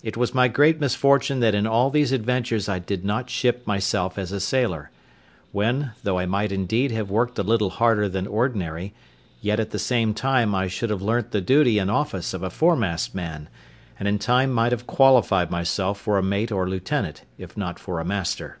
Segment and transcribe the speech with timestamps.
[0.00, 4.16] It was my great misfortune that in all these adventures I did not ship myself
[4.16, 4.90] as a sailor;
[5.50, 8.94] when, though I might indeed have worked a little harder than ordinary,
[9.40, 12.48] yet at the same time I should have learnt the duty and office of a
[12.50, 13.48] fore mast man,
[13.98, 17.98] and in time might have qualified myself for a mate or lieutenant, if not for
[17.98, 18.58] a master.